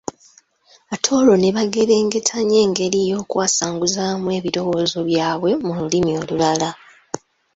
Ate 0.93 1.09
olwo 1.19 1.35
ne 1.37 1.49
bagerengetanya 1.55 2.57
engeri 2.65 2.99
y’okwasanguzaamu 3.09 4.27
ebirowoozo 4.37 4.99
byabwe 5.09 5.49
mu 5.63 5.71
lulimi 5.79 6.11
olulala. 6.21 6.69